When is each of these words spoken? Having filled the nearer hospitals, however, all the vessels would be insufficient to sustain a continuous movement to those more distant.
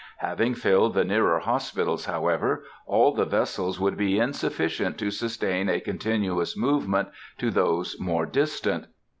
Having 0.17 0.55
filled 0.55 0.95
the 0.95 1.03
nearer 1.05 1.37
hospitals, 1.37 2.05
however, 2.05 2.63
all 2.87 3.13
the 3.13 3.23
vessels 3.23 3.79
would 3.79 3.97
be 3.97 4.17
insufficient 4.17 4.97
to 4.97 5.11
sustain 5.11 5.69
a 5.69 5.79
continuous 5.79 6.57
movement 6.57 7.09
to 7.37 7.51
those 7.51 7.95
more 7.99 8.25
distant. 8.25 8.87